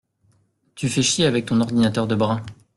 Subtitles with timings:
[0.73, 2.41] Tu fais chier avec ton ordinateur de brin.